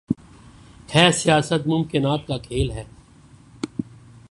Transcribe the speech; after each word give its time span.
ہی 0.95 1.11
سیاست 1.11 1.67
ممکنات 1.67 2.27
کا 2.27 2.37
کھیل 2.37 2.71
ہے۔ 2.71 2.83